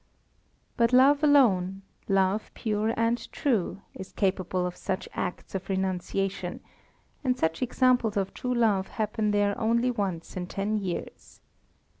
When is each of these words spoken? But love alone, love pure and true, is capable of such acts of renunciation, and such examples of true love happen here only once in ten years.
But 0.77 0.93
love 0.93 1.23
alone, 1.23 1.83
love 2.07 2.49
pure 2.55 2.91
and 2.97 3.31
true, 3.31 3.81
is 3.93 4.11
capable 4.11 4.65
of 4.65 4.75
such 4.75 5.07
acts 5.13 5.53
of 5.53 5.69
renunciation, 5.69 6.59
and 7.23 7.37
such 7.37 7.61
examples 7.61 8.17
of 8.17 8.33
true 8.33 8.55
love 8.55 8.87
happen 8.87 9.31
here 9.31 9.53
only 9.59 9.91
once 9.91 10.35
in 10.35 10.47
ten 10.47 10.79
years. 10.79 11.39